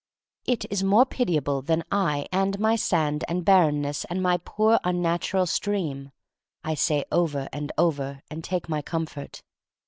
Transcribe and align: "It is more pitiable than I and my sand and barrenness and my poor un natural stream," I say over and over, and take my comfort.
"It 0.45 0.65
is 0.71 0.83
more 0.83 1.05
pitiable 1.05 1.61
than 1.61 1.83
I 1.91 2.25
and 2.31 2.57
my 2.59 2.75
sand 2.75 3.23
and 3.27 3.45
barrenness 3.45 4.03
and 4.05 4.19
my 4.19 4.37
poor 4.37 4.79
un 4.83 4.99
natural 5.03 5.45
stream," 5.45 6.11
I 6.63 6.73
say 6.73 7.05
over 7.11 7.47
and 7.53 7.71
over, 7.77 8.23
and 8.27 8.43
take 8.43 8.67
my 8.67 8.81
comfort. 8.81 9.43